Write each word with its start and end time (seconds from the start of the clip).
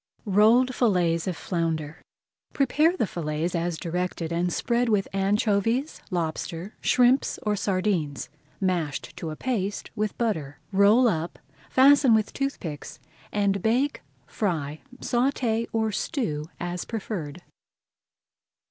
ROLLED 0.25 0.73
FILLETS 0.73 1.27
OF 1.27 1.37
FLOUNDER 1.37 2.01
Prepare 2.53 2.97
the 2.97 3.05
fillets 3.05 3.53
as 3.53 3.77
directed 3.77 4.31
and 4.33 4.51
spread 4.51 4.89
with 4.89 5.07
anchovies, 5.13 6.01
lobster, 6.09 6.73
shrimps, 6.81 7.37
or 7.43 7.55
sardines, 7.55 8.27
mashed 8.59 9.15
to 9.15 9.29
a 9.29 9.35
paste 9.35 9.91
with 9.95 10.17
butter. 10.17 10.57
Roll 10.71 11.07
up, 11.07 11.37
fasten 11.69 12.15
with 12.15 12.33
toothpicks, 12.33 12.97
and 13.31 13.61
bake, 13.61 14.01
fry, 14.25 14.81
sauté, 15.01 15.67
or 15.71 15.91
stew, 15.91 16.45
as 16.59 16.83
preferred. 16.83 17.43